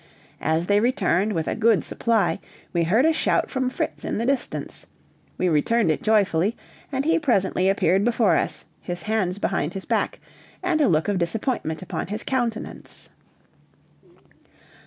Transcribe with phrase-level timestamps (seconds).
[0.41, 2.39] As they returned with a good supply
[2.73, 4.87] we heard a shout from Fritz in the distance;
[5.37, 6.57] we returned it joyfully,
[6.91, 10.19] and he presently appeared before us, his hands behind his back,
[10.63, 13.09] and a look of disappointment upon his countenance.